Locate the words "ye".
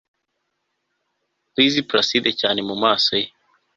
3.21-3.27